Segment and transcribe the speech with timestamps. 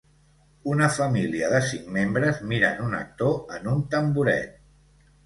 [0.69, 4.57] Una família de cinc membres miren un actor en un tamboret.